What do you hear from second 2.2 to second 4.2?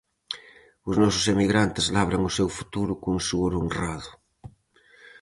o seu futuro con suor honrado.